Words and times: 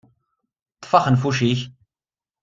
Ṭṭef 0.81 0.91
axenfuc-ik! 0.97 1.59